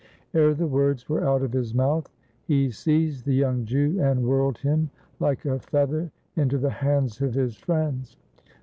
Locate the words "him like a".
4.57-5.59